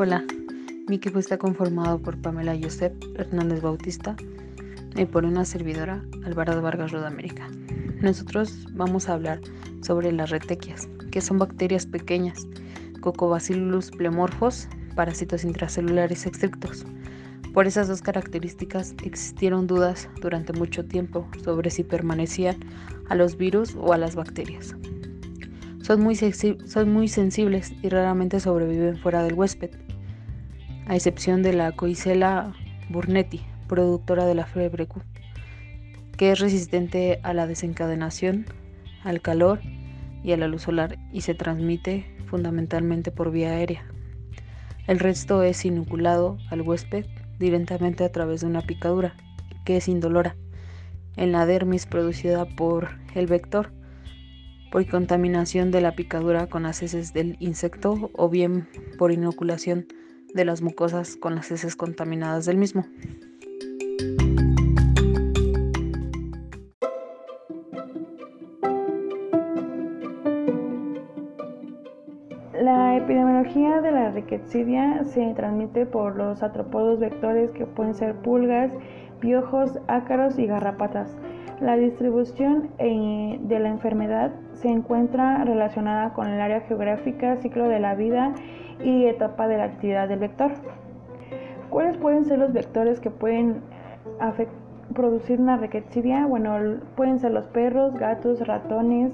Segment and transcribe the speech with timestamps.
[0.00, 0.24] Hola,
[0.86, 4.14] mi equipo está conformado por Pamela Josep Hernández Bautista
[4.94, 7.48] y por una servidora, Alvarado Vargas Rodamérica.
[8.00, 9.40] Nosotros vamos a hablar
[9.82, 12.46] sobre las retequias, que son bacterias pequeñas,
[13.00, 16.86] Cocobacillus plemorphos, parásitos intracelulares estrictos.
[17.52, 22.54] Por esas dos características existieron dudas durante mucho tiempo sobre si permanecían
[23.08, 24.76] a los virus o a las bacterias.
[25.88, 29.70] Son muy, sensibles y raramente sobreviven fuera del huésped
[30.86, 32.52] a excepción de la Coicela
[32.90, 35.00] burnetti, productora de la fiebre Q,
[36.18, 38.44] que es resistente a la desencadenación,
[39.02, 39.60] al calor
[40.22, 43.86] y a la luz solar y se transmite fundamentalmente por vía aérea.
[44.88, 47.06] El resto es inoculado al huésped
[47.38, 49.16] directamente a través de una picadura,
[49.64, 50.36] que es indolora,
[51.16, 53.72] en la dermis producida por el vector,
[54.70, 58.68] por contaminación de la picadura con las heces del insecto o bien
[58.98, 59.86] por inoculación
[60.34, 62.84] de las mucosas con las heces contaminadas del mismo.
[72.60, 78.72] La epidemiología de la riquecidia se transmite por los artrópodos vectores que pueden ser pulgas,
[79.20, 81.16] piojos, ácaros y garrapatas.
[81.60, 87.80] La distribución eh, de la enfermedad se encuentra relacionada con el área geográfica, ciclo de
[87.80, 88.32] la vida
[88.84, 90.52] y etapa de la actividad del vector.
[91.68, 93.60] ¿Cuáles pueden ser los vectores que pueden
[94.94, 96.26] producir una riquecidia?
[96.26, 99.12] Bueno, pueden ser los perros, gatos, ratones,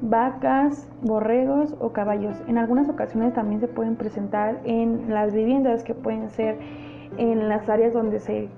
[0.00, 2.40] vacas, borregos o caballos.
[2.46, 6.56] En algunas ocasiones también se pueden presentar en las viviendas que pueden ser
[7.16, 8.48] en las áreas donde se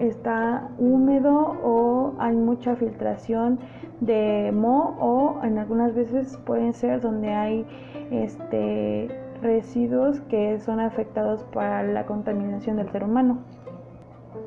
[0.00, 3.58] está húmedo o hay mucha filtración
[4.00, 7.66] de moho o en algunas veces pueden ser donde hay
[8.10, 9.08] este
[9.42, 13.38] residuos que son afectados para la contaminación del ser humano.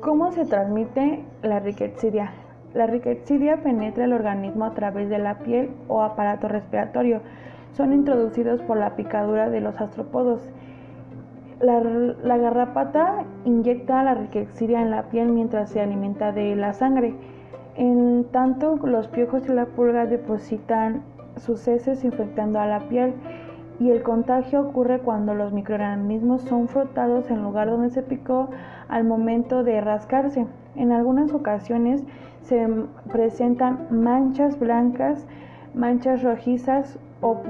[0.00, 2.32] ¿Cómo se transmite la riquecidia?
[2.74, 7.20] La riquecidia penetra el organismo a través de la piel o aparato respiratorio.
[7.72, 10.48] Son introducidos por la picadura de los astrópodos.
[11.60, 17.14] La, garrapata inyecta la riquecidia en la piel mientras se alimenta de la sangre.
[17.76, 21.02] En tanto, los piojos y la pulga depositan
[21.36, 23.14] sus heces infectando a la piel
[23.78, 28.48] y el contagio ocurre cuando los microorganismos son frotados en lugar donde se picó
[28.88, 30.46] al momento de rascarse.
[30.76, 32.04] En algunas ocasiones
[32.42, 32.68] se
[33.10, 35.26] presentan manchas blancas,
[35.74, 37.40] manchas rojizas o,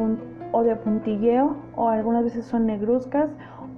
[0.52, 3.30] o de puntilleo o algunas veces son negruzcas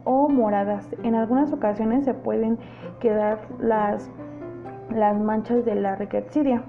[0.04, 0.88] o moradas.
[1.02, 2.58] En algunas ocasiones se pueden
[3.00, 4.10] quedar las,
[4.90, 6.62] las manchas de la riquecidia.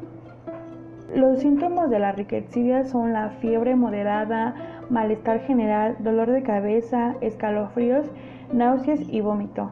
[1.16, 4.56] Los síntomas de la riquecidia son la fiebre moderada,
[4.90, 8.09] malestar general, dolor de cabeza, escalofríos,
[8.52, 9.69] náuseas y vómito.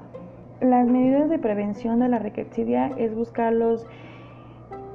[0.59, 3.87] Las medidas de prevención de la riquecidia es buscar los,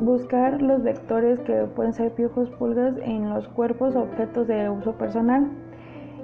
[0.00, 4.92] buscar los vectores que pueden ser piojos pulgas en los cuerpos o objetos de uso
[4.92, 5.50] personal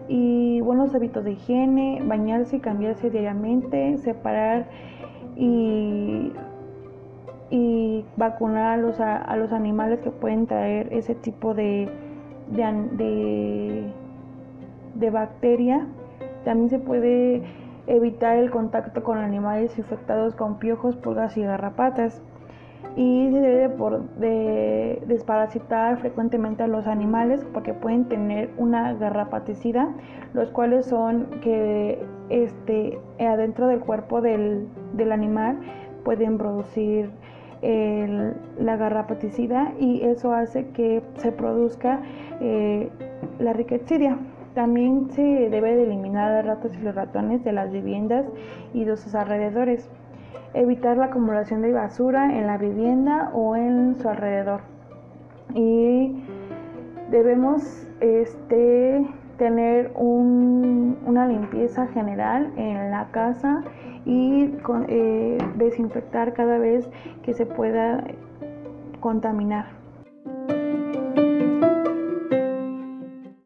[0.09, 4.67] y buenos hábitos de higiene, bañarse y cambiarse diariamente, separar
[5.37, 6.33] y,
[8.17, 11.89] vacunar a los, a los animales que pueden traer ese tipo de,
[12.51, 13.91] de,
[14.95, 15.87] de, bacteria.
[16.45, 17.43] También se puede
[17.87, 22.23] evitar el contacto con animales infectados con piojos, pulgas y garrapatas.
[22.97, 23.75] Y se debe
[24.19, 29.89] de, desparasitar frecuentemente a los animales porque pueden tener una garrapaticida,
[30.35, 31.99] los cuales son que
[32.29, 34.69] este, adentro del cuerpo del,
[35.11, 35.59] animal
[36.05, 37.11] pueden producir
[37.63, 42.03] la garrapaticida y eso hace que se produzca
[42.41, 42.91] eh,
[43.39, 44.19] la riquecidia.
[44.55, 48.27] También se debe de eliminar a ratos y los ratones de las viviendas
[48.75, 49.89] y de sus alrededores.
[50.55, 54.61] Evitar la acumulación de basura en la vivienda o en su alrededor.
[55.55, 56.23] Y
[57.11, 59.07] debemos este,
[59.39, 63.63] tener una limpieza general en la casa
[64.05, 64.51] y
[64.89, 66.89] eh, desinfectar cada vez
[67.23, 68.05] que se pueda
[69.01, 69.67] contaminar.